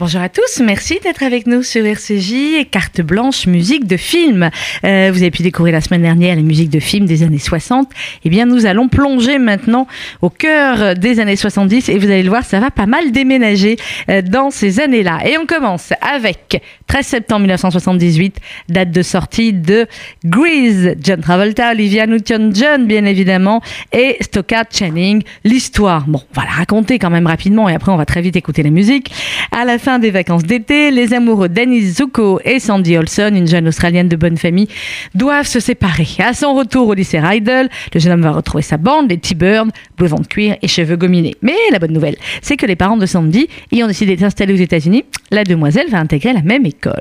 Bonjour 0.00 0.22
à 0.22 0.30
tous, 0.30 0.62
merci 0.64 0.98
d'être 1.04 1.22
avec 1.22 1.46
nous 1.46 1.62
sur 1.62 1.84
RCJ, 1.84 2.70
carte 2.70 3.02
blanche 3.02 3.46
musique 3.46 3.86
de 3.86 3.98
film. 3.98 4.48
Euh, 4.82 5.10
vous 5.12 5.18
avez 5.18 5.30
pu 5.30 5.42
découvrir 5.42 5.74
la 5.74 5.82
semaine 5.82 6.00
dernière 6.00 6.36
les 6.36 6.42
musiques 6.42 6.70
de 6.70 6.80
films 6.80 7.04
des 7.04 7.22
années 7.22 7.38
60. 7.38 7.90
Eh 8.24 8.30
bien, 8.30 8.46
nous 8.46 8.64
allons 8.64 8.88
plonger 8.88 9.38
maintenant 9.38 9.86
au 10.22 10.30
cœur 10.30 10.94
des 10.94 11.20
années 11.20 11.36
70 11.36 11.90
et 11.90 11.98
vous 11.98 12.06
allez 12.06 12.22
le 12.22 12.30
voir, 12.30 12.46
ça 12.46 12.60
va 12.60 12.70
pas 12.70 12.86
mal 12.86 13.12
déménager 13.12 13.76
euh, 14.08 14.22
dans 14.22 14.50
ces 14.50 14.80
années-là. 14.80 15.18
Et 15.26 15.36
on 15.36 15.44
commence 15.44 15.92
avec 16.00 16.62
13 16.86 17.06
septembre 17.06 17.40
1978, 17.40 18.38
date 18.70 18.92
de 18.92 19.02
sortie 19.02 19.52
de 19.52 19.86
Grease, 20.24 20.96
John 21.02 21.20
Travolta, 21.20 21.72
Olivia 21.72 22.06
Newton-John 22.06 22.86
bien 22.86 23.04
évidemment, 23.04 23.60
et 23.92 24.16
Stockard 24.22 24.64
Channing. 24.72 25.22
L'histoire, 25.44 26.06
bon, 26.06 26.22
on 26.34 26.40
va 26.40 26.46
la 26.46 26.52
raconter 26.52 26.98
quand 26.98 27.10
même 27.10 27.26
rapidement 27.26 27.68
et 27.68 27.74
après 27.74 27.92
on 27.92 27.96
va 27.98 28.06
très 28.06 28.22
vite 28.22 28.36
écouter 28.36 28.62
la 28.62 28.70
musique. 28.70 29.12
À 29.52 29.66
la 29.66 29.78
fin 29.78 29.89
des 29.98 30.10
vacances 30.10 30.44
d'été, 30.44 30.90
les 30.90 31.12
amoureux 31.12 31.48
Dennis 31.48 31.94
Zuko 31.94 32.40
et 32.44 32.58
Sandy 32.58 32.96
Olson, 32.96 33.32
une 33.34 33.48
jeune 33.48 33.68
Australienne 33.68 34.08
de 34.08 34.16
bonne 34.16 34.36
famille, 34.36 34.68
doivent 35.14 35.46
se 35.46 35.60
séparer. 35.60 36.06
À 36.18 36.32
son 36.34 36.54
retour 36.54 36.88
au 36.88 36.94
lycée 36.94 37.18
Rydell, 37.18 37.68
le 37.92 38.00
jeune 38.00 38.12
homme 38.12 38.22
va 38.22 38.30
retrouver 38.30 38.62
sa 38.62 38.76
bande, 38.76 39.10
les 39.10 39.18
T-Birds, 39.18 39.66
vent 39.98 40.18
de 40.18 40.26
cuir 40.26 40.56
et 40.62 40.68
cheveux 40.68 40.96
gominés. 40.96 41.34
Mais 41.42 41.56
la 41.70 41.78
bonne 41.78 41.92
nouvelle, 41.92 42.16
c'est 42.42 42.56
que 42.56 42.66
les 42.66 42.76
parents 42.76 42.96
de 42.96 43.06
Sandy 43.06 43.48
y 43.72 43.82
ont 43.82 43.86
décidé 43.86 44.16
d'installer 44.16 44.54
aux 44.54 44.56
États-Unis. 44.56 45.04
La 45.30 45.44
demoiselle 45.44 45.88
va 45.90 45.98
intégrer 45.98 46.32
la 46.32 46.42
même 46.42 46.66
école. 46.66 47.00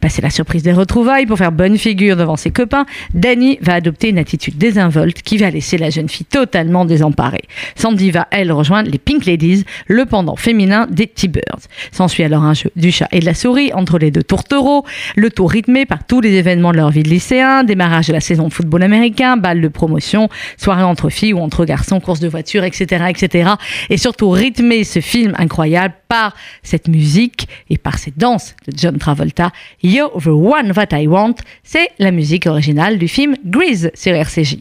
Passé 0.00 0.22
la 0.22 0.30
surprise 0.30 0.62
des 0.62 0.72
retrouvailles 0.72 1.26
pour 1.26 1.38
faire 1.38 1.52
bonne 1.52 1.78
figure 1.78 2.16
devant 2.16 2.36
ses 2.36 2.50
copains, 2.50 2.86
Danny 3.14 3.58
va 3.60 3.74
adopter 3.74 4.08
une 4.08 4.18
attitude 4.18 4.58
désinvolte 4.58 5.22
qui 5.22 5.36
va 5.36 5.50
laisser 5.50 5.78
la 5.78 5.90
jeune 5.90 6.08
fille 6.08 6.26
totalement 6.26 6.84
désemparée. 6.84 7.44
Sandy 7.76 8.10
va, 8.10 8.26
elle, 8.30 8.50
rejoindre 8.50 8.90
les 8.90 8.98
Pink 8.98 9.26
Ladies, 9.26 9.64
le 9.86 10.06
pendant 10.06 10.36
féminin 10.36 10.86
des 10.90 11.06
T-Birds. 11.06 11.68
S'ensuit 11.92 12.24
alors 12.28 12.44
un 12.44 12.52
jeu 12.52 12.70
du 12.76 12.92
chat 12.92 13.08
et 13.10 13.20
de 13.20 13.24
la 13.24 13.32
souris 13.32 13.72
entre 13.72 13.98
les 13.98 14.10
deux 14.10 14.22
tourtereaux, 14.22 14.84
le 15.16 15.30
tour 15.30 15.50
rythmé 15.50 15.86
par 15.86 16.04
tous 16.04 16.20
les 16.20 16.34
événements 16.34 16.72
de 16.72 16.76
leur 16.76 16.90
vie 16.90 17.02
de 17.02 17.08
lycéen, 17.08 17.64
démarrage 17.64 18.08
de 18.08 18.12
la 18.12 18.20
saison 18.20 18.48
de 18.48 18.52
football 18.52 18.82
américain, 18.82 19.38
balle 19.38 19.62
de 19.62 19.68
promotion, 19.68 20.28
soirée 20.58 20.82
entre 20.82 21.08
filles 21.08 21.32
ou 21.32 21.38
entre 21.38 21.64
garçons, 21.64 22.00
course 22.00 22.20
de 22.20 22.28
voiture, 22.28 22.64
etc., 22.64 23.06
etc. 23.08 23.52
Et 23.88 23.96
surtout 23.96 24.28
rythmer 24.28 24.84
ce 24.84 25.00
film 25.00 25.32
incroyable 25.38 25.94
par 26.08 26.34
cette 26.62 26.88
musique 26.88 27.48
et 27.70 27.78
par 27.78 27.98
cette 27.98 28.18
danse 28.18 28.54
de 28.66 28.72
John 28.76 28.98
Travolta. 28.98 29.50
You're 29.82 30.12
the 30.22 30.26
one 30.26 30.72
that 30.72 30.88
I 30.92 31.06
want, 31.06 31.36
c'est 31.64 31.88
la 31.98 32.10
musique 32.10 32.46
originale 32.46 32.98
du 32.98 33.08
film 33.08 33.36
Grease 33.44 33.90
sur 33.94 34.12
RCJ. 34.12 34.58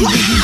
Yeah. 0.00 0.39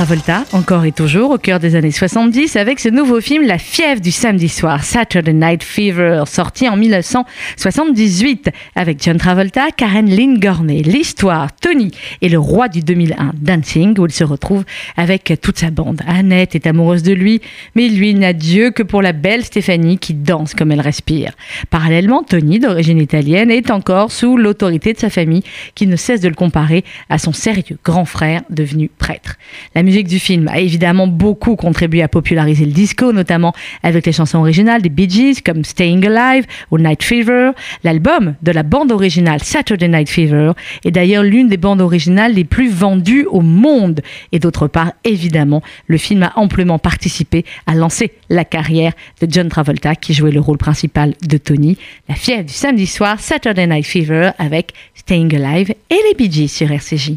Travolta, 0.00 0.46
encore 0.54 0.86
et 0.86 0.92
toujours 0.92 1.30
au 1.30 1.36
cœur 1.36 1.60
des 1.60 1.74
années 1.74 1.90
70, 1.90 2.56
avec 2.56 2.80
ce 2.80 2.88
nouveau 2.88 3.20
film 3.20 3.46
La 3.46 3.58
fièvre 3.58 4.00
du 4.00 4.10
samedi 4.10 4.48
soir, 4.48 4.82
Saturday 4.82 5.34
Night 5.34 5.62
Fever, 5.62 6.22
sorti 6.26 6.66
en 6.70 6.78
1978, 6.78 8.48
avec 8.76 9.04
John 9.04 9.18
Travolta, 9.18 9.66
Karen 9.76 10.08
Lynn 10.08 10.40
Gorney. 10.40 10.80
L'histoire, 10.82 11.54
Tony 11.54 11.90
est 12.22 12.30
le 12.30 12.38
roi 12.38 12.68
du 12.68 12.80
2001 12.80 13.32
Dancing, 13.42 13.98
où 13.98 14.06
il 14.06 14.12
se 14.12 14.24
retrouve 14.24 14.64
avec 14.96 15.34
toute 15.42 15.58
sa 15.58 15.70
bande. 15.70 16.00
Annette 16.06 16.54
est 16.54 16.66
amoureuse 16.66 17.02
de 17.02 17.12
lui, 17.12 17.42
mais 17.74 17.90
lui 17.90 18.14
n'a 18.14 18.32
Dieu 18.32 18.70
que 18.70 18.82
pour 18.82 19.02
la 19.02 19.12
belle 19.12 19.44
Stéphanie 19.44 19.98
qui 19.98 20.14
danse 20.14 20.54
comme 20.54 20.72
elle 20.72 20.80
respire. 20.80 21.32
Parallèlement, 21.68 22.22
Tony, 22.22 22.58
d'origine 22.58 23.02
italienne, 23.02 23.50
est 23.50 23.70
encore 23.70 24.12
sous 24.12 24.38
l'autorité 24.38 24.94
de 24.94 24.98
sa 24.98 25.10
famille, 25.10 25.42
qui 25.74 25.86
ne 25.86 25.96
cesse 25.96 26.22
de 26.22 26.28
le 26.28 26.34
comparer 26.34 26.84
à 27.10 27.18
son 27.18 27.34
sérieux 27.34 27.76
grand 27.84 28.06
frère 28.06 28.40
devenu 28.48 28.88
prêtre. 28.88 29.36
La 29.74 29.89
musique 29.90 30.06
du 30.06 30.20
film 30.20 30.46
a 30.46 30.60
évidemment 30.60 31.08
beaucoup 31.08 31.56
contribué 31.56 32.00
à 32.00 32.06
populariser 32.06 32.64
le 32.64 32.70
disco, 32.70 33.12
notamment 33.12 33.52
avec 33.82 34.06
les 34.06 34.12
chansons 34.12 34.38
originales 34.38 34.82
des 34.82 34.88
Bee 34.88 35.10
Gees 35.10 35.42
comme 35.44 35.64
Staying 35.64 36.06
Alive 36.06 36.46
ou 36.70 36.78
Night 36.78 37.02
Fever. 37.02 37.50
L'album 37.82 38.36
de 38.40 38.52
la 38.52 38.62
bande 38.62 38.92
originale 38.92 39.42
Saturday 39.42 39.88
Night 39.88 40.08
Fever 40.08 40.52
est 40.84 40.92
d'ailleurs 40.92 41.24
l'une 41.24 41.48
des 41.48 41.56
bandes 41.56 41.80
originales 41.80 42.34
les 42.34 42.44
plus 42.44 42.70
vendues 42.70 43.26
au 43.28 43.40
monde. 43.40 44.00
Et 44.30 44.38
d'autre 44.38 44.68
part, 44.68 44.92
évidemment, 45.02 45.60
le 45.88 45.98
film 45.98 46.22
a 46.22 46.34
amplement 46.36 46.78
participé 46.78 47.44
à 47.66 47.74
lancer 47.74 48.12
la 48.28 48.44
carrière 48.44 48.92
de 49.20 49.26
John 49.28 49.48
Travolta 49.48 49.96
qui 49.96 50.14
jouait 50.14 50.30
le 50.30 50.40
rôle 50.40 50.58
principal 50.58 51.14
de 51.26 51.36
Tony. 51.36 51.78
La 52.08 52.14
fièvre 52.14 52.44
du 52.44 52.54
samedi 52.54 52.86
soir, 52.86 53.18
Saturday 53.18 53.66
Night 53.66 53.86
Fever 53.86 54.30
avec 54.38 54.72
Staying 54.94 55.34
Alive 55.34 55.74
et 55.90 55.98
les 56.08 56.14
Bee 56.16 56.30
Gees 56.30 56.46
sur 56.46 56.70
RCJ. 56.70 57.14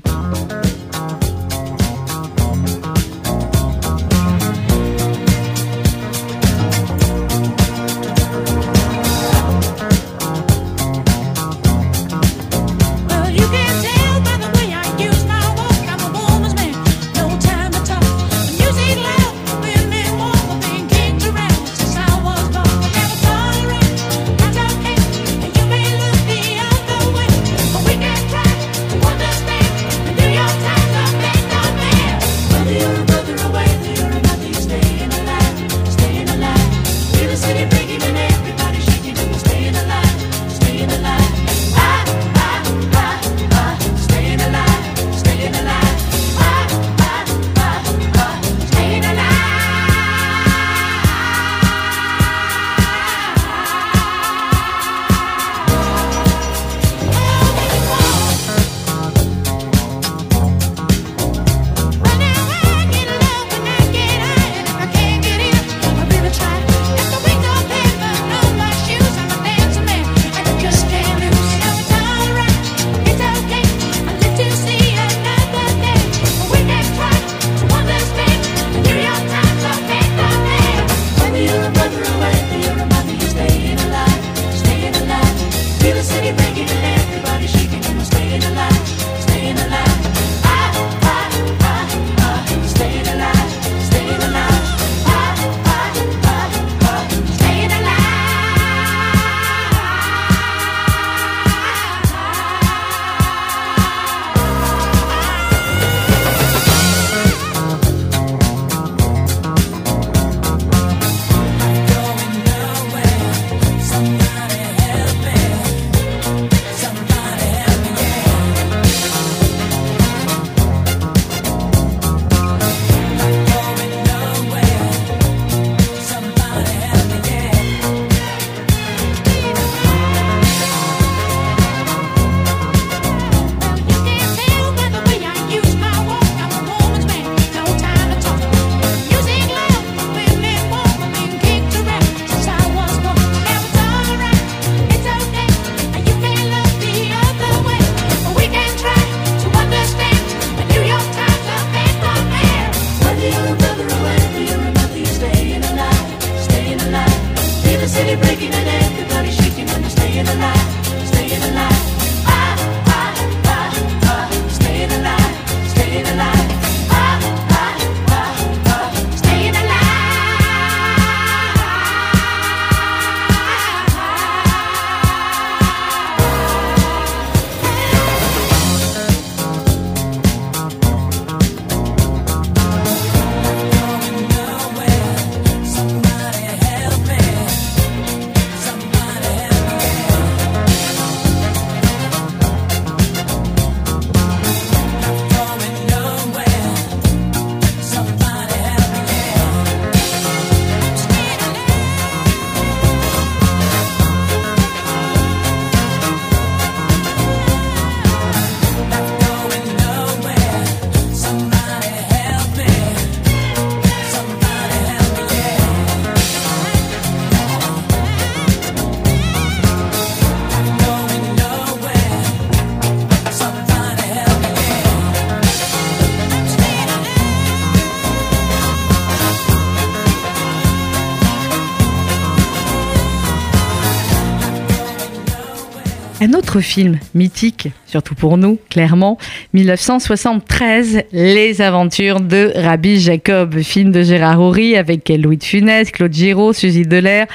Autre 236.54 236.62
film 236.62 237.00
mythique, 237.16 237.70
surtout 237.88 238.14
pour 238.14 238.38
nous, 238.38 238.60
clairement, 238.70 239.18
1973, 239.54 241.04
Les 241.12 241.62
aventures 241.62 242.22
de 242.22 242.52
Rabbi 242.56 243.00
Jacob, 243.00 243.60
film 243.62 243.92
de 243.92 244.04
Gérard 244.04 244.40
Horry 244.40 244.76
avec 244.76 245.10
Louis 245.10 245.38
de 245.38 245.44
Funès, 245.44 245.90
Claude 245.90 246.14
Giraud, 246.14 246.54
Suzy 246.54 246.84
Delair, 246.84 247.26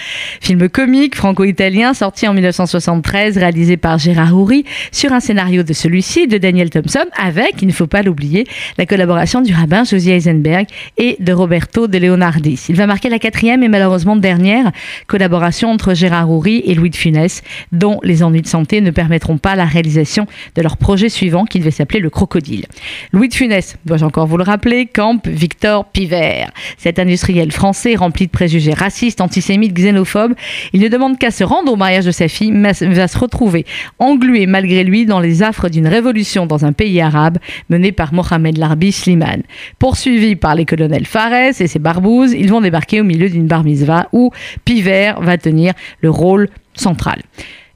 film 0.40 0.68
comique 0.68 1.16
franco-italien 1.16 1.94
sorti 1.94 2.28
en 2.28 2.34
1973, 2.34 3.38
réalisé 3.38 3.76
par 3.76 3.98
Gérard 3.98 4.37
Horry 4.38 4.64
sur 4.92 5.12
un 5.12 5.18
scénario 5.18 5.64
de 5.64 5.72
celui-ci 5.72 6.28
de 6.28 6.38
Daniel 6.38 6.70
Thompson 6.70 7.06
avec, 7.16 7.60
il 7.60 7.66
ne 7.66 7.72
faut 7.72 7.88
pas 7.88 8.02
l'oublier, 8.02 8.46
la 8.76 8.87
collaboration 8.87 9.40
du 9.40 9.52
rabbin 9.52 9.82
Josie 9.82 10.12
Eisenberg 10.12 10.68
et 10.96 11.16
de 11.18 11.32
Roberto 11.32 11.88
de 11.88 11.98
Leonardis. 11.98 12.66
Il 12.68 12.76
va 12.76 12.87
marquer 12.87 13.08
la 13.08 13.18
quatrième 13.18 13.64
et 13.64 13.68
malheureusement 13.68 14.14
dernière 14.14 14.70
collaboration 15.08 15.72
entre 15.72 15.94
Gérard 15.94 16.30
Horry 16.30 16.62
et 16.64 16.75
Louis 16.75 16.90
de 16.90 16.96
Funès, 16.96 17.42
dont 17.72 17.98
Les 18.04 18.22
ennuis 18.22 18.42
de 18.42 18.46
santé 18.46 18.80
ne 18.80 18.92
permettront 19.08 19.38
pas 19.38 19.56
la 19.56 19.64
réalisation 19.64 20.26
de 20.54 20.60
leur 20.60 20.76
projet 20.76 21.08
suivant 21.08 21.46
qui 21.46 21.60
devait 21.60 21.70
s'appeler 21.70 21.98
Le 21.98 22.10
Crocodile. 22.10 22.66
Louis 23.12 23.28
de 23.28 23.34
Funès, 23.34 23.78
dois-je 23.86 24.04
encore 24.04 24.26
vous 24.26 24.36
le 24.36 24.42
rappeler, 24.44 24.84
campe 24.84 25.26
Victor 25.26 25.86
Pivert. 25.86 26.50
Cet 26.76 26.98
industriel 26.98 27.50
français 27.50 27.94
rempli 27.94 28.26
de 28.26 28.30
préjugés 28.30 28.74
racistes, 28.74 29.22
antisémites, 29.22 29.72
xénophobes, 29.72 30.34
il 30.74 30.82
ne 30.82 30.88
demande 30.88 31.16
qu'à 31.18 31.30
se 31.30 31.42
rendre 31.42 31.72
au 31.72 31.76
mariage 31.76 32.04
de 32.04 32.10
sa 32.10 32.28
fille, 32.28 32.52
mais 32.52 32.72
va 32.72 33.08
se 33.08 33.18
retrouver 33.18 33.64
englué 33.98 34.44
malgré 34.44 34.84
lui 34.84 35.06
dans 35.06 35.20
les 35.20 35.42
affres 35.42 35.70
d'une 35.70 35.86
révolution 35.86 36.44
dans 36.44 36.66
un 36.66 36.74
pays 36.74 37.00
arabe 37.00 37.38
menée 37.70 37.92
par 37.92 38.12
Mohamed 38.12 38.58
Larbi 38.58 38.92
Slimane. 38.92 39.42
Poursuivi 39.78 40.36
par 40.36 40.54
les 40.54 40.66
colonels 40.66 41.06
Fares 41.06 41.58
et 41.58 41.66
ses 41.66 41.78
barbouzes, 41.78 42.34
ils 42.34 42.50
vont 42.50 42.60
débarquer 42.60 43.00
au 43.00 43.04
milieu 43.04 43.30
d'une 43.30 43.46
bar 43.46 43.64
mitzvah 43.64 44.08
où 44.12 44.32
Pivert 44.66 45.22
va 45.22 45.38
tenir 45.38 45.72
le 46.02 46.10
rôle 46.10 46.50
central 46.74 47.22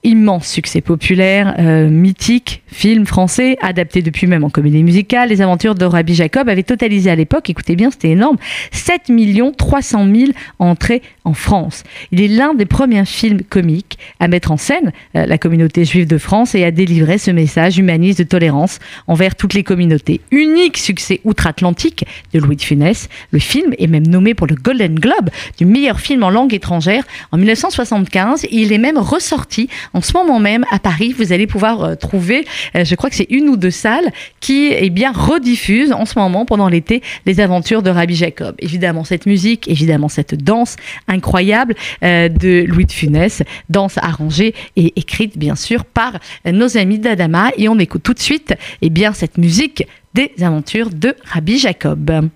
immense 0.05 0.49
succès 0.49 0.81
populaire, 0.81 1.55
euh, 1.59 1.89
mythique, 1.89 2.63
film 2.67 3.07
français, 3.07 3.57
adapté 3.61 4.03
depuis 4.03 4.27
même 4.27 4.43
en 4.43 4.51
comédie 4.51 4.83
musicale. 4.83 5.29
Les 5.29 5.41
aventures 5.41 5.75
de 5.75 5.85
Rabbi 5.85 6.15
Jacob 6.15 6.49
avaient 6.49 6.63
totalisé 6.63 7.11
à 7.11 7.15
l'époque, 7.15 7.49
écoutez 7.51 7.77
bien, 7.77 7.91
c'était 7.91 8.11
énorme, 8.11 8.37
7 8.73 9.13
300 9.57 10.07
000 10.13 10.33
entrées 10.59 11.03
en 11.25 11.35
France. 11.35 11.85
Il 12.11 12.21
est 12.21 12.29
l'un 12.29 12.55
des 12.55 12.65
premiers 12.65 13.05
films 13.05 13.43
comiques 13.43 13.99
à 14.19 14.29
mettre 14.29 14.51
en 14.51 14.57
scène 14.57 14.93
euh, 15.15 15.27
la 15.27 15.39
communauté 15.39 15.85
juive 15.85 16.07
de 16.07 16.19
France 16.19 16.55
et 16.55 16.65
à 16.65 16.71
délivrer 16.71 17.19
ce 17.19 17.31
message 17.31 17.79
humaniste 17.79 18.19
de 18.19 18.25
tolérance 18.25 18.81
envers 19.07 19.37
toutes 19.37 19.55
les 19.55 19.63
communautés. 19.63 20.21
Unique 20.31 20.79
succès 20.79 21.21
outre-Atlantique 21.25 22.05
de 22.33 22.41
Louis 22.41 22.57
de 22.57 22.63
Funès, 22.63 23.09
le 23.31 23.39
film 23.39 23.73
est 23.79 23.87
même 23.87 24.07
nommé 24.07 24.35
pour 24.35 24.47
le 24.47 24.57
Golden 24.57 24.95
Globe 24.97 25.31
du 25.59 25.65
meilleur 25.65 26.01
film 26.01 26.23
en 26.25 26.31
langue 26.31 26.55
étrangère 26.55 27.05
en 27.31 27.39
1975. 27.39 28.47
Il 28.51 28.73
est 28.73 28.79
même 28.79 28.99
ressorti 28.99 29.69
en 29.95 30.01
ce 30.01 30.13
moment 30.13 30.41
même 30.41 30.65
à 30.71 30.79
Paris. 30.79 31.15
Vous 31.17 31.33
allez 31.33 31.47
pouvoir 31.47 31.83
euh, 31.83 31.95
trouver, 31.95 32.47
euh, 32.77 32.85
je 32.85 32.95
crois 32.95 33.11
que 33.11 33.17
c'est 33.17 33.31
une 33.31 33.49
ou 33.49 33.57
deux 33.57 33.71
salles 33.71 34.11
qui 34.41 34.73
eh 34.73 34.91
bien 34.91 35.13
rediffusent 35.13 35.93
en 35.93 36.05
ce 36.05 36.19
moment 36.19 36.45
pendant 36.45 36.69
l'été 36.69 37.03
les 37.27 37.41
aventures 37.41 37.83
de 37.83 37.91
Rabbi 37.91 38.15
Jacob. 38.15 38.55
Évidemment 38.59 39.05
cette 39.05 39.27
musique, 39.27 39.69
évidemment 39.69 40.09
cette 40.09 40.35
danse 40.35 40.77
incroyable 41.09 41.75
euh, 42.03 42.29
de 42.29 42.65
Louis 42.67 42.87
de 42.87 42.93
Funès, 42.93 43.43
danse 43.69 43.99
arrangée 43.99 44.55
et 44.77 44.93
écrite 44.97 45.39
bien 45.39 45.57
sûr 45.57 45.85
par 45.85 46.19
nos 46.45 46.77
amis 46.77 46.99
d'Adama. 46.99 47.51
Et 47.57 47.69
on 47.69 47.79
écoute 47.79 48.03
tout 48.03 48.15
de 48.15 48.21
suite 48.21 48.55
eh 48.81 48.91
bien, 48.91 49.13
cette 49.13 49.39
musique 49.39 49.87
des 50.15 50.33
aventures 50.41 50.91
de 50.91 51.15
Rabbi 51.25 51.59
Jacob. 51.59 52.29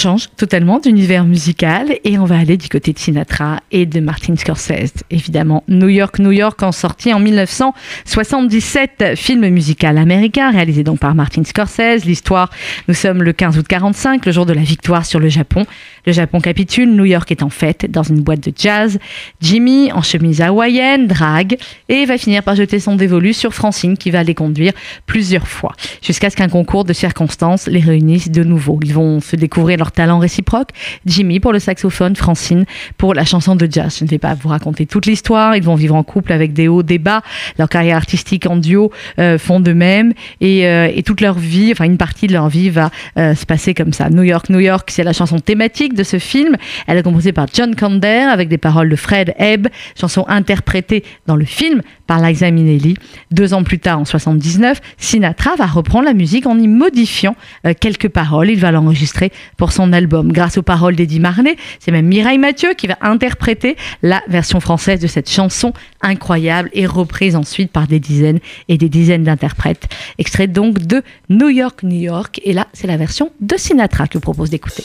Change 0.00 0.30
totalement 0.34 0.78
d'univers 0.78 1.24
musical 1.24 1.98
et 2.04 2.18
on 2.18 2.24
va 2.24 2.38
aller 2.38 2.56
du 2.56 2.70
côté 2.70 2.94
de 2.94 2.98
Sinatra 2.98 3.60
et 3.70 3.84
de 3.84 4.00
Martin 4.00 4.34
Scorsese. 4.34 4.94
Évidemment, 5.10 5.62
New 5.68 5.90
York, 5.90 6.18
New 6.20 6.30
York, 6.30 6.62
en 6.62 6.72
sorti 6.72 7.12
en 7.12 7.20
1977, 7.20 9.14
film 9.16 9.46
musical 9.50 9.98
américain 9.98 10.52
réalisé 10.52 10.84
donc 10.84 11.00
par 11.00 11.14
Martin 11.14 11.44
Scorsese. 11.44 12.06
L'histoire, 12.06 12.48
nous 12.88 12.94
sommes 12.94 13.22
le 13.22 13.34
15 13.34 13.58
août 13.58 13.66
45, 13.68 14.24
le 14.24 14.32
jour 14.32 14.46
de 14.46 14.54
la 14.54 14.62
victoire 14.62 15.04
sur 15.04 15.20
le 15.20 15.28
Japon. 15.28 15.66
Le 16.06 16.12
Japon 16.12 16.40
capitule, 16.40 16.90
New 16.90 17.04
York 17.04 17.30
est 17.30 17.42
en 17.42 17.50
fête 17.50 17.90
dans 17.90 18.02
une 18.02 18.22
boîte 18.22 18.40
de 18.48 18.54
jazz. 18.56 18.98
Jimmy, 19.42 19.92
en 19.92 20.00
chemise 20.00 20.40
hawaïenne, 20.40 21.08
drague 21.08 21.58
et 21.90 22.06
va 22.06 22.16
finir 22.16 22.42
par 22.42 22.54
jeter 22.54 22.80
son 22.80 22.96
dévolu 22.96 23.34
sur 23.34 23.52
Francine 23.52 23.98
qui 23.98 24.10
va 24.10 24.22
les 24.22 24.34
conduire 24.34 24.72
plusieurs 25.04 25.46
fois 25.46 25.74
jusqu'à 26.00 26.30
ce 26.30 26.36
qu'un 26.36 26.48
concours 26.48 26.84
de 26.86 26.94
circonstances 26.94 27.66
les 27.66 27.80
réunisse 27.80 28.30
de 28.30 28.44
nouveau. 28.44 28.80
Ils 28.82 28.94
vont 28.94 29.20
se 29.20 29.36
découvrir 29.36 29.76
leur 29.76 29.89
talent 29.92 30.18
réciproque. 30.18 30.70
Jimmy 31.06 31.40
pour 31.40 31.52
le 31.52 31.58
saxophone, 31.58 32.16
Francine 32.16 32.64
pour 32.96 33.14
la 33.14 33.24
chanson 33.24 33.56
de 33.56 33.66
jazz. 33.70 33.96
Je 33.98 34.04
ne 34.04 34.08
vais 34.08 34.18
pas 34.18 34.34
vous 34.34 34.48
raconter 34.48 34.86
toute 34.86 35.06
l'histoire. 35.06 35.56
Ils 35.56 35.62
vont 35.62 35.74
vivre 35.74 35.94
en 35.94 36.02
couple 36.02 36.32
avec 36.32 36.52
des 36.52 36.68
hauts, 36.68 36.82
des 36.82 36.98
bas. 36.98 37.22
Leur 37.58 37.68
carrière 37.68 37.96
artistique 37.96 38.46
en 38.46 38.56
duo 38.56 38.90
euh, 39.18 39.38
font 39.38 39.60
de 39.60 39.72
même 39.72 40.12
et, 40.40 40.66
euh, 40.66 40.90
et, 40.94 41.02
toute 41.02 41.20
leur 41.20 41.38
vie, 41.38 41.70
enfin 41.72 41.84
une 41.84 41.96
partie 41.96 42.26
de 42.26 42.32
leur 42.32 42.48
vie 42.48 42.70
va 42.70 42.90
euh, 43.18 43.34
se 43.34 43.46
passer 43.46 43.74
comme 43.74 43.92
ça. 43.92 44.10
New 44.10 44.22
York, 44.22 44.48
New 44.50 44.60
York, 44.60 44.88
c'est 44.90 45.04
la 45.04 45.12
chanson 45.12 45.38
thématique 45.38 45.94
de 45.94 46.02
ce 46.02 46.18
film. 46.18 46.56
Elle 46.86 46.98
est 46.98 47.02
composée 47.02 47.32
par 47.32 47.46
John 47.52 47.74
Kander 47.74 48.26
avec 48.30 48.48
des 48.48 48.58
paroles 48.58 48.88
de 48.88 48.96
Fred 48.96 49.34
Ebb, 49.38 49.68
chanson 49.98 50.24
interprétée 50.28 51.04
dans 51.26 51.36
le 51.36 51.44
film 51.44 51.82
par 52.06 52.20
Liza 52.20 52.50
Minnelli. 52.50 52.96
Deux 53.30 53.54
ans 53.54 53.62
plus 53.62 53.78
tard, 53.78 54.00
en 54.00 54.04
79, 54.04 54.80
Sinatra 54.98 55.56
va 55.56 55.66
reprendre 55.66 56.04
la 56.04 56.14
musique 56.14 56.46
en 56.46 56.58
y 56.58 56.66
modifiant 56.66 57.36
quelques 57.80 58.08
paroles. 58.08 58.50
Il 58.50 58.58
va 58.58 58.72
l'enregistrer 58.72 59.30
pour 59.56 59.72
son 59.72 59.79
album. 59.92 60.32
Grâce 60.32 60.58
aux 60.58 60.62
paroles 60.62 60.96
d'Eddie 60.96 61.20
Marnet, 61.20 61.56
c'est 61.78 61.90
même 61.90 62.06
Mireille 62.06 62.38
Mathieu 62.38 62.74
qui 62.74 62.86
va 62.86 62.96
interpréter 63.00 63.76
la 64.02 64.22
version 64.28 64.60
française 64.60 65.00
de 65.00 65.06
cette 65.06 65.30
chanson 65.30 65.72
incroyable 66.02 66.70
et 66.72 66.86
reprise 66.86 67.36
ensuite 67.36 67.72
par 67.72 67.86
des 67.86 68.00
dizaines 68.00 68.40
et 68.68 68.78
des 68.78 68.88
dizaines 68.88 69.24
d'interprètes. 69.24 69.88
Extrait 70.18 70.46
donc 70.46 70.78
de 70.78 71.02
New 71.28 71.48
York, 71.48 71.82
New 71.82 72.00
York. 72.00 72.40
Et 72.44 72.52
là, 72.52 72.66
c'est 72.72 72.86
la 72.86 72.96
version 72.96 73.30
de 73.40 73.56
Sinatra 73.56 74.06
que 74.06 74.14
je 74.14 74.18
vous 74.18 74.22
propose 74.22 74.50
d'écouter. 74.50 74.84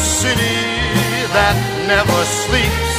city 0.00 0.56
that 1.34 1.56
never 1.86 2.24
sleeps 2.24 2.89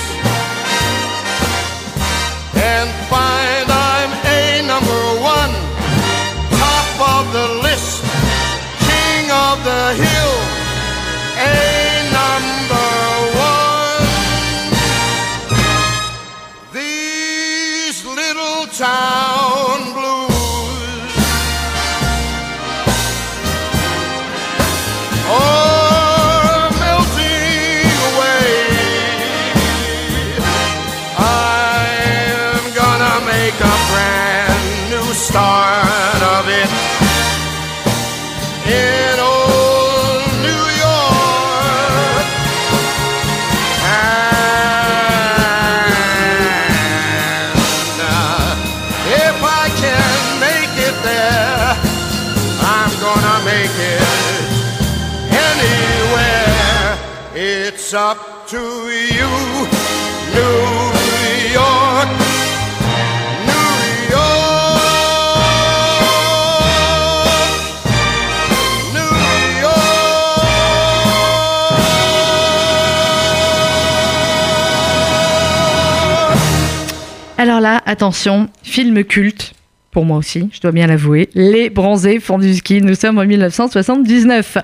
Alors 77.37 77.59
là, 77.59 77.81
attention, 77.85 78.47
film 78.63 79.03
culte. 79.03 79.53
Pour 79.91 80.05
moi 80.05 80.17
aussi, 80.17 80.47
je 80.53 80.61
dois 80.61 80.71
bien 80.71 80.87
l'avouer. 80.87 81.27
Les 81.35 81.69
Bronzés 81.69 82.21
font 82.21 82.37
du 82.37 82.55
ski. 82.55 82.81
Nous 82.81 82.95
sommes 82.95 83.17
en 83.17 83.25
1979. 83.25 84.57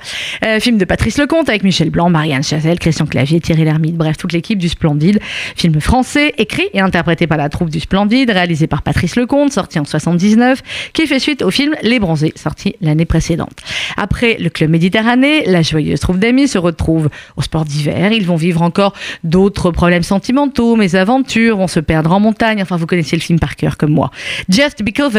Euh, 0.46 0.60
film 0.62 0.78
de 0.78 0.86
Patrice 0.86 1.18
Lecomte 1.18 1.50
avec 1.50 1.63
Michel 1.63 1.90
Blanc, 1.90 2.10
Marianne 2.10 2.44
Chazelle, 2.44 2.80
Christian 2.80 3.06
Clavier, 3.06 3.42
Thierry 3.42 3.66
Lhermitte, 3.66 3.98
bref, 3.98 4.16
toute 4.16 4.32
l'équipe 4.32 4.58
du 4.58 4.70
Splendide. 4.70 5.20
Film 5.58 5.82
français, 5.82 6.34
écrit 6.38 6.70
et 6.74 6.80
interprété 6.80 7.28
par 7.28 7.38
la 7.38 7.50
troupe 7.50 7.70
du 7.70 7.82
Splendide, 7.82 8.30
réalisé 8.30 8.68
par 8.68 8.84
Patrice 8.84 9.18
Lecomte, 9.18 9.52
sorti 9.52 9.80
en 9.80 9.84
79, 9.84 10.63
qui 10.94 11.06
fait 11.08 11.20
suite 11.20 11.42
au 11.42 11.52
film 11.52 11.76
Les 11.82 12.00
Bronzés, 12.00 12.32
sorti 12.38 12.76
l'année 12.80 13.06
précédente. 13.06 13.58
Après 13.98 14.38
le 14.40 14.50
Club 14.50 14.70
Méditerranée, 14.70 15.44
la 15.46 15.62
joyeuse 15.62 16.00
troupe 16.00 16.20
d'amis 16.20 16.48
se 16.48 16.58
retrouve 16.58 17.10
au 17.36 17.42
sport 17.42 17.66
d'hiver. 17.66 18.13
Ils 18.13 18.26
vont 18.26 18.38
vivre 18.38 18.62
encore 18.62 18.94
d'autres 19.26 19.72
problèmes 19.72 20.04
sentimentaux, 20.04 20.78
mésaventures, 20.78 21.58
vont 21.58 21.68
se 21.68 21.82
perdre 21.82 22.13
en 22.13 22.22
montagne. 22.22 22.62
Enfin, 22.62 22.78
vous 22.78 22.86
connaissez 22.86 23.18
le 23.18 23.22
film 23.22 23.40
par 23.40 23.58
cœur 23.58 23.76
comme 23.76 23.92
moi. 23.92 24.10
Just 24.48 24.84
Because 24.84 25.16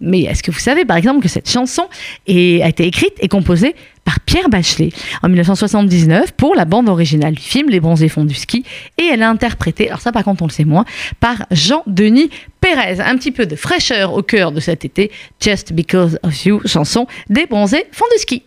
Mais 0.00 0.22
est-ce 0.22 0.42
que 0.42 0.50
vous 0.50 0.58
savez, 0.58 0.84
par 0.84 0.96
exemple, 0.96 1.20
que 1.20 1.28
cette 1.28 1.48
chanson 1.48 1.86
a 2.28 2.32
été 2.68 2.86
écrite 2.86 3.14
et 3.20 3.28
composée 3.28 3.74
par 4.04 4.20
Pierre 4.20 4.48
Bachelet 4.48 4.90
en 5.22 5.28
1979 5.28 6.32
pour 6.32 6.54
la 6.54 6.64
bande 6.64 6.88
originale 6.88 7.34
du 7.34 7.42
film 7.42 7.68
Les 7.68 7.78
Bronzés 7.78 8.08
font 8.08 8.24
du 8.24 8.34
ski 8.34 8.64
et 8.96 9.04
elle 9.04 9.20
est 9.20 9.24
interprétée, 9.24 9.88
alors 9.88 10.00
ça 10.00 10.12
par 10.12 10.24
contre 10.24 10.42
on 10.42 10.46
le 10.46 10.52
sait 10.52 10.64
moins, 10.64 10.86
par 11.20 11.44
Jean-Denis 11.50 12.30
Pérez. 12.60 13.00
Un 13.00 13.16
petit 13.16 13.32
peu 13.32 13.44
de 13.44 13.54
fraîcheur 13.54 14.14
au 14.14 14.22
cœur 14.22 14.50
de 14.52 14.60
cet 14.60 14.86
été, 14.86 15.10
Just 15.40 15.74
Because 15.74 16.18
of 16.22 16.44
You, 16.44 16.62
chanson 16.64 17.06
des 17.28 17.44
Bronzés 17.44 17.84
font 17.92 18.06
du 18.16 18.22
ski. 18.22 18.42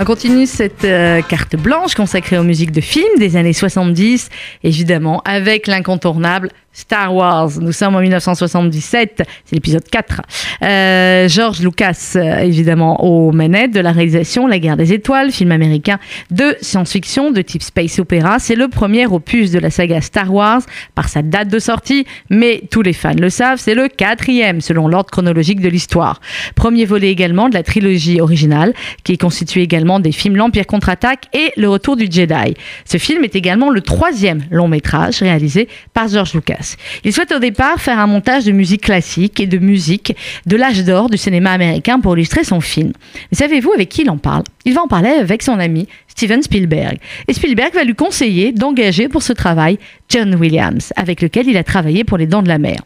On 0.00 0.04
continue 0.04 0.46
cette 0.46 0.84
euh, 0.84 1.20
carte 1.22 1.54
blanche 1.54 1.94
consacrée 1.94 2.38
aux 2.38 2.42
musiques 2.42 2.72
de 2.72 2.80
films 2.80 3.18
des 3.18 3.36
années 3.36 3.52
70, 3.52 4.30
évidemment, 4.64 5.20
avec 5.24 5.66
l'incontournable 5.66 6.50
Star 6.72 7.14
Wars. 7.14 7.50
Nous 7.60 7.72
sommes 7.72 7.94
en 7.96 8.00
1977, 8.00 9.22
c'est 9.44 9.54
l'épisode 9.54 9.84
4. 9.90 10.22
Euh, 10.62 11.28
George 11.28 11.60
Lucas, 11.60 12.12
euh, 12.16 12.38
évidemment, 12.38 13.04
aux 13.04 13.32
manettes 13.32 13.72
de 13.72 13.80
la 13.80 13.92
réalisation 13.92 14.46
La 14.46 14.58
guerre 14.58 14.76
des 14.76 14.92
étoiles, 14.92 15.32
film 15.32 15.52
américain 15.52 15.98
de 16.30 16.56
science-fiction 16.60 17.30
de 17.30 17.42
type 17.42 17.62
space 17.62 17.98
opéra. 17.98 18.38
C'est 18.38 18.54
le 18.54 18.68
premier 18.68 19.06
opus 19.06 19.50
de 19.50 19.58
la 19.58 19.70
saga 19.70 20.00
Star 20.00 20.32
Wars 20.32 20.62
par 20.94 21.08
sa 21.08 21.22
date 21.22 21.48
de 21.48 21.58
sortie, 21.58 22.06
mais 22.30 22.62
tous 22.70 22.82
les 22.82 22.92
fans 22.92 23.12
le 23.18 23.28
savent, 23.30 23.58
c'est 23.58 23.74
le 23.74 23.88
quatrième 23.88 24.60
selon 24.60 24.88
l'ordre 24.88 25.10
chronologique 25.10 25.60
de 25.60 25.68
l'histoire. 25.68 26.20
Premier 26.54 26.84
volet 26.86 27.10
également 27.10 27.48
de 27.48 27.54
la 27.54 27.62
trilogie 27.62 28.20
originale, 28.20 28.72
qui 29.04 29.12
est 29.12 29.20
constituée 29.20 29.62
également 29.62 30.00
des 30.00 30.12
films 30.12 30.36
L'Empire 30.36 30.66
contre-attaque 30.66 31.26
et 31.34 31.52
Le 31.56 31.68
Retour 31.68 31.96
du 31.96 32.06
Jedi. 32.10 32.54
Ce 32.84 32.96
film 32.96 33.24
est 33.24 33.36
également 33.36 33.70
le 33.70 33.80
troisième 33.80 34.42
long 34.50 34.68
métrage 34.68 35.20
réalisé 35.20 35.68
par 35.92 36.08
George 36.08 36.34
Lucas. 36.34 36.61
Il 37.04 37.12
souhaite 37.12 37.32
au 37.32 37.38
départ 37.38 37.80
faire 37.80 37.98
un 37.98 38.06
montage 38.06 38.44
de 38.44 38.52
musique 38.52 38.82
classique 38.82 39.40
et 39.40 39.46
de 39.46 39.58
musique 39.58 40.16
de 40.46 40.56
l'âge 40.56 40.84
d'or 40.84 41.10
du 41.10 41.16
cinéma 41.16 41.52
américain 41.52 42.00
pour 42.00 42.16
illustrer 42.16 42.44
son 42.44 42.60
film. 42.60 42.92
Mais 43.30 43.38
savez-vous 43.38 43.72
avec 43.72 43.88
qui 43.88 44.02
il 44.02 44.10
en 44.10 44.18
parle? 44.18 44.44
Il 44.64 44.74
va 44.74 44.82
en 44.82 44.88
parler 44.88 45.10
avec 45.10 45.42
son 45.42 45.58
ami 45.58 45.88
Steven 46.12 46.42
Spielberg. 46.42 46.98
Et 47.26 47.32
Spielberg 47.32 47.74
va 47.74 47.84
lui 47.84 47.94
conseiller 47.94 48.52
d'engager 48.52 49.08
pour 49.08 49.22
ce 49.22 49.32
travail 49.32 49.78
John 50.08 50.34
Williams, 50.34 50.92
avec 50.96 51.22
lequel 51.22 51.48
il 51.48 51.56
a 51.56 51.64
travaillé 51.64 52.04
pour 52.04 52.18
Les 52.18 52.26
Dents 52.26 52.42
de 52.42 52.48
la 52.48 52.58
Mer. 52.58 52.76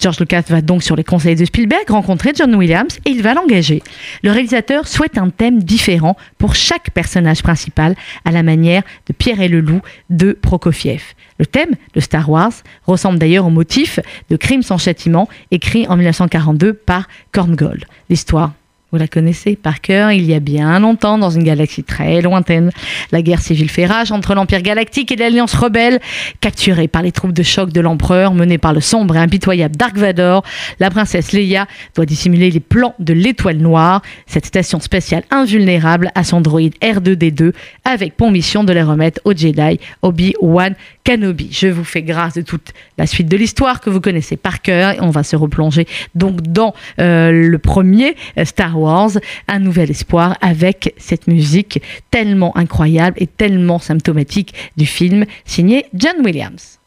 George 0.00 0.18
Lucas 0.20 0.42
va 0.48 0.60
donc 0.60 0.82
sur 0.82 0.96
les 0.96 1.04
conseils 1.04 1.36
de 1.36 1.44
Spielberg 1.44 1.88
rencontrer 1.88 2.32
John 2.34 2.54
Williams 2.54 2.98
et 3.04 3.10
il 3.10 3.22
va 3.22 3.34
l'engager. 3.34 3.82
Le 4.22 4.32
réalisateur 4.32 4.86
souhaite 4.88 5.18
un 5.18 5.30
thème 5.30 5.62
différent 5.62 6.16
pour 6.36 6.54
chaque 6.54 6.90
personnage 6.90 7.42
principal 7.42 7.94
à 8.24 8.32
la 8.32 8.42
manière 8.42 8.82
de 9.06 9.12
Pierre 9.12 9.40
et 9.40 9.48
le 9.48 9.60
Loup 9.60 9.80
de 10.10 10.32
Prokofiev. 10.32 11.02
Le 11.38 11.46
thème 11.46 11.70
de 11.94 12.00
Star 12.00 12.28
Wars 12.28 12.52
ressemble 12.86 13.18
d'ailleurs 13.18 13.46
au 13.46 13.50
motif 13.50 14.00
de 14.30 14.36
Crime 14.36 14.62
sans 14.62 14.78
châtiment 14.78 15.28
écrit 15.50 15.86
en 15.86 15.96
1942 15.96 16.72
par 16.74 17.08
Korngold. 17.32 17.84
L'histoire 18.10 18.52
vous 18.90 18.98
la 18.98 19.06
connaissez 19.06 19.54
par 19.54 19.82
cœur, 19.82 20.12
il 20.12 20.24
y 20.24 20.32
a 20.32 20.40
bien 20.40 20.80
longtemps, 20.80 21.18
dans 21.18 21.28
une 21.28 21.42
galaxie 21.42 21.84
très 21.84 22.22
lointaine, 22.22 22.70
la 23.12 23.20
guerre 23.20 23.42
civile 23.42 23.68
fait 23.68 23.84
rage 23.84 24.12
entre 24.12 24.34
l'Empire 24.34 24.62
galactique 24.62 25.12
et 25.12 25.16
l'Alliance 25.16 25.52
rebelle. 25.52 26.00
Capturée 26.40 26.88
par 26.88 27.02
les 27.02 27.12
troupes 27.12 27.34
de 27.34 27.42
choc 27.42 27.70
de 27.70 27.82
l'Empereur, 27.82 28.32
menée 28.32 28.56
par 28.56 28.72
le 28.72 28.80
sombre 28.80 29.16
et 29.16 29.18
impitoyable 29.18 29.76
Dark 29.76 29.98
Vador, 29.98 30.42
la 30.80 30.88
princesse 30.88 31.32
Leia 31.32 31.66
doit 31.94 32.06
dissimuler 32.06 32.50
les 32.50 32.60
plans 32.60 32.94
de 32.98 33.12
l'Étoile 33.12 33.58
Noire, 33.58 34.00
cette 34.26 34.46
station 34.46 34.80
spatiale 34.80 35.24
invulnérable 35.30 36.10
à 36.14 36.24
son 36.24 36.40
droïde 36.40 36.74
R2D2, 36.80 37.52
avec 37.84 38.16
pour 38.16 38.30
mission 38.30 38.64
de 38.64 38.72
les 38.72 38.82
remettre 38.82 39.20
au 39.24 39.32
Jedi 39.32 39.80
Obi-Wan 40.00 40.74
Kenobi. 41.08 41.48
Je 41.50 41.68
vous 41.68 41.84
fais 41.84 42.02
grâce 42.02 42.34
de 42.34 42.42
toute 42.42 42.74
la 42.98 43.06
suite 43.06 43.28
de 43.28 43.36
l'histoire 43.38 43.80
que 43.80 43.88
vous 43.88 43.98
connaissez 43.98 44.36
par 44.36 44.60
cœur. 44.60 44.92
Et 44.92 45.00
on 45.00 45.08
va 45.08 45.22
se 45.22 45.36
replonger 45.36 45.86
donc 46.14 46.42
dans 46.42 46.74
euh, 47.00 47.32
le 47.32 47.58
premier 47.58 48.14
euh, 48.36 48.44
Star 48.44 48.78
Wars, 48.78 49.12
un 49.46 49.58
nouvel 49.58 49.90
espoir 49.90 50.36
avec 50.42 50.94
cette 50.98 51.26
musique 51.26 51.80
tellement 52.10 52.54
incroyable 52.58 53.16
et 53.18 53.26
tellement 53.26 53.78
symptomatique 53.78 54.52
du 54.76 54.84
film 54.84 55.24
signé 55.46 55.86
John 55.94 56.16
Williams. 56.22 56.77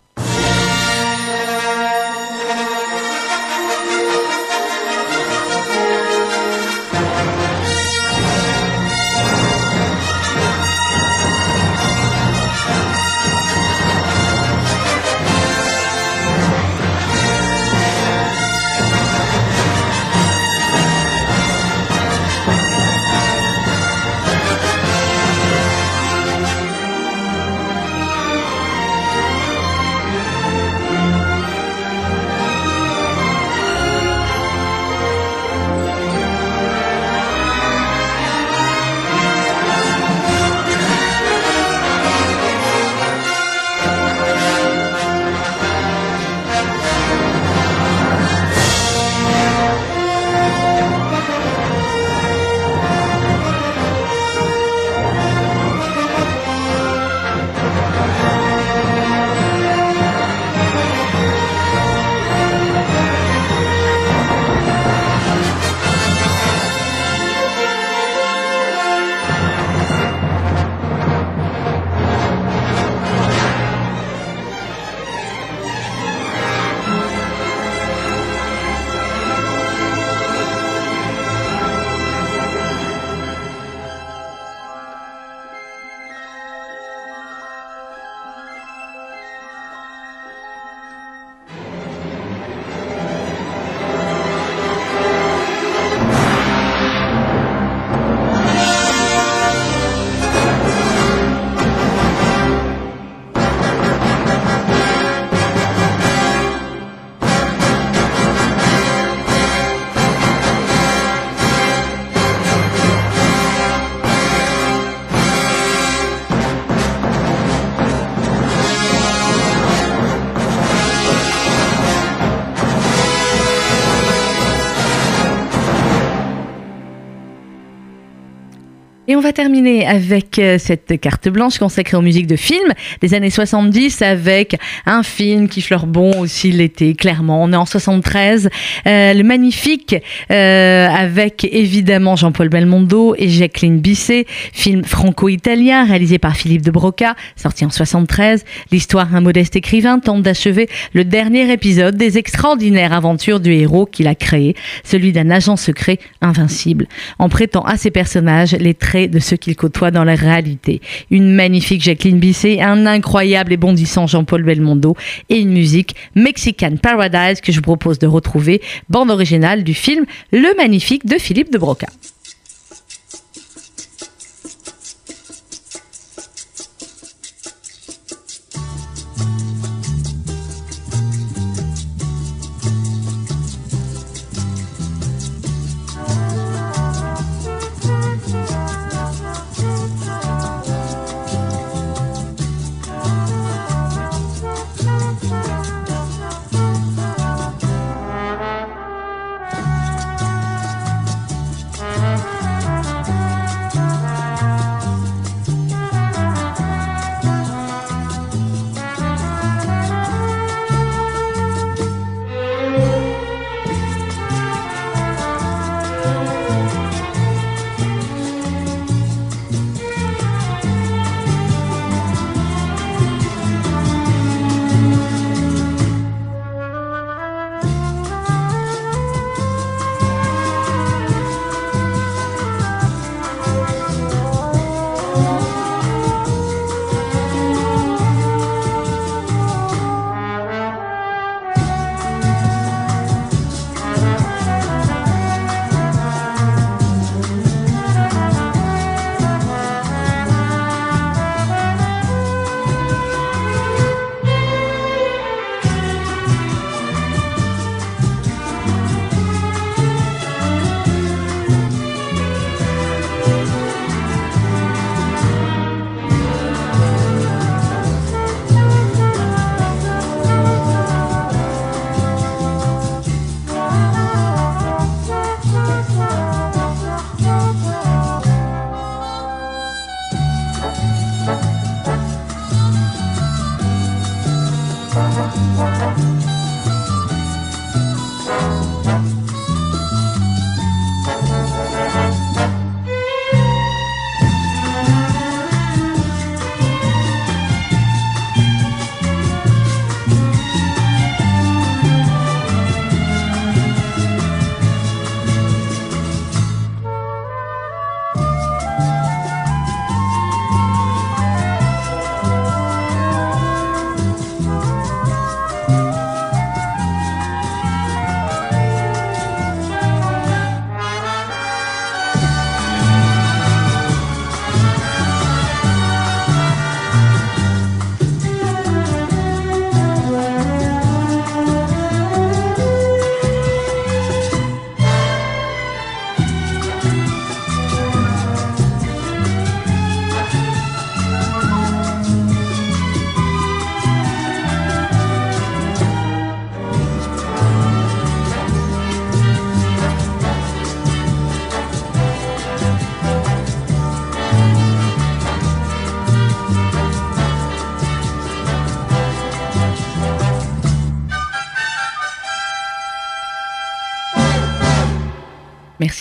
Et 129.12 129.16
on 129.18 129.20
va 129.20 129.34
terminer 129.34 129.86
avec 129.86 130.40
euh, 130.40 130.58
cette 130.58 130.98
carte 131.02 131.28
blanche 131.28 131.58
consacrée 131.60 131.98
aux 131.98 132.02
musiques 132.02 132.28
de 132.28 132.38
films 132.38 132.72
des 133.02 133.14
années 133.14 133.30
70 133.30 134.02
avec 134.04 134.56
un 134.86 135.04
film 135.04 135.50
qui 135.50 135.60
fleure 135.60 135.86
bon 135.86 136.18
aussi 136.18 136.50
l'été, 136.50 136.94
clairement. 136.94 137.44
On 137.44 137.52
est 137.52 137.58
en 137.58 137.66
73, 137.66 138.48
euh, 138.88 139.14
le 139.14 139.24
magnifique 139.24 139.98
euh, 140.32 140.88
avec 140.88 141.44
évidemment 141.44 142.16
Jean-Paul 142.16 142.48
Belmondo 142.48 143.14
et 143.18 143.28
Jacqueline 143.28 143.82
Bisset, 143.82 144.28
film 144.54 144.86
franco-italien 144.86 145.84
réalisé 145.84 146.18
par 146.18 146.38
Philippe 146.38 146.62
de 146.62 146.72
Broca, 146.72 147.18
sorti 147.36 147.66
en 147.66 147.70
73. 147.70 148.46
L'histoire 148.72 149.08
d'un 149.08 149.20
modeste 149.20 149.58
écrivain 149.58 150.00
tente 150.00 150.22
d'achever 150.22 150.70
le 150.94 151.04
dernier 151.04 151.52
épisode 151.52 151.98
des 151.98 152.18
extraordinaires 152.18 152.94
aventures 152.94 153.42
du 153.42 153.52
héros 153.52 153.86
qu'il 153.86 154.08
a 154.08 154.16
créé, 154.16 154.56
celui 154.86 155.12
d'un 155.12 155.32
agent 155.32 155.58
secret 155.58 156.00
invincible, 156.22 156.88
en 157.20 157.28
prêtant 157.28 157.64
à 157.64 157.76
ses 157.76 157.92
personnages 157.92 158.54
les 158.54 158.74
traits 158.74 159.01
de 159.08 159.20
ceux 159.20 159.38
qu'il 159.38 159.56
côtoie 159.56 159.92
dans 159.92 160.04
la 160.04 160.16
réalité. 160.16 160.82
Une 161.10 161.34
magnifique 161.34 161.82
Jacqueline 161.82 162.20
Bisset, 162.20 162.62
un 162.62 162.86
incroyable 162.86 163.54
et 163.54 163.58
bondissant 163.58 164.08
Jean-Paul 164.08 164.44
Belmondo 164.44 164.96
et 165.30 165.40
une 165.40 165.52
musique 165.52 165.96
Mexican 166.16 166.76
Paradise 166.82 167.42
que 167.42 167.52
je 167.52 167.58
vous 167.58 167.64
propose 167.64 168.00
de 168.00 168.08
retrouver, 168.08 168.62
bande 168.90 169.12
originale 169.12 169.64
du 169.64 169.74
film 169.74 170.06
Le 170.32 170.56
Magnifique 170.58 171.06
de 171.06 171.18
Philippe 171.18 171.52
de 171.52 171.58
Broca. 171.58 171.88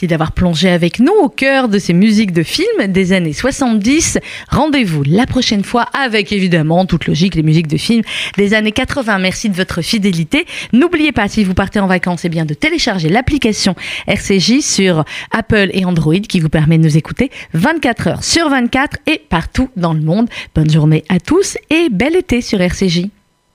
Merci 0.00 0.08
d'avoir 0.08 0.32
plongé 0.32 0.70
avec 0.70 0.98
nous 0.98 1.12
au 1.12 1.28
cœur 1.28 1.68
de 1.68 1.78
ces 1.78 1.92
musiques 1.92 2.32
de 2.32 2.42
films 2.42 2.86
des 2.88 3.12
années 3.12 3.34
70. 3.34 4.18
Rendez-vous 4.48 5.02
la 5.02 5.26
prochaine 5.26 5.62
fois 5.62 5.82
avec 5.92 6.32
évidemment, 6.32 6.86
toute 6.86 7.06
logique, 7.06 7.34
les 7.34 7.42
musiques 7.42 7.66
de 7.66 7.76
films 7.76 8.00
des 8.38 8.54
années 8.54 8.72
80. 8.72 9.18
Merci 9.18 9.50
de 9.50 9.56
votre 9.56 9.82
fidélité. 9.82 10.46
N'oubliez 10.72 11.12
pas, 11.12 11.28
si 11.28 11.44
vous 11.44 11.52
partez 11.52 11.80
en 11.80 11.86
vacances, 11.86 12.24
eh 12.24 12.30
bien, 12.30 12.46
de 12.46 12.54
télécharger 12.54 13.10
l'application 13.10 13.74
RCJ 14.06 14.60
sur 14.60 15.04
Apple 15.32 15.68
et 15.74 15.84
Android 15.84 16.14
qui 16.14 16.40
vous 16.40 16.48
permet 16.48 16.78
de 16.78 16.84
nous 16.84 16.96
écouter 16.96 17.30
24 17.52 18.08
heures 18.08 18.24
sur 18.24 18.48
24 18.48 18.96
et 19.06 19.20
partout 19.28 19.68
dans 19.76 19.92
le 19.92 20.00
monde. 20.00 20.30
Bonne 20.54 20.70
journée 20.70 21.04
à 21.10 21.20
tous 21.20 21.58
et 21.68 21.90
bel 21.90 22.16
été 22.16 22.40
sur 22.40 22.58
RCJ. 22.62 23.19